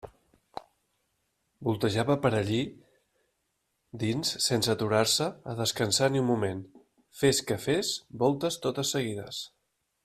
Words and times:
Voletejava 1.67 2.15
per 2.23 2.31
allí 2.37 2.61
dins 4.05 4.33
sense 4.47 4.73
aturar-se 4.75 5.29
a 5.53 5.57
descansar 5.63 6.11
ni 6.15 6.25
un 6.25 6.29
moment, 6.33 6.67
fes 7.23 7.45
que 7.51 7.61
fes 7.69 7.95
voltes 8.25 8.61
totes 8.67 8.97
seguides. 8.99 9.47